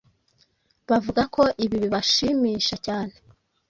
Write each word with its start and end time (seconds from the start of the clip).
bavuga 0.89 1.21
ko 1.35 1.43
ibi 1.63 1.75
bibashimisha 1.83 2.75
cyane 2.85 3.13